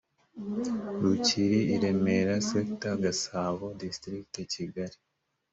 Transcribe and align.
rukiri 1.01 1.59
ii 1.65 1.79
remera 1.83 2.35
sector 2.49 2.95
gasabo 3.03 3.65
district 3.81 4.33
kigali 4.53 4.97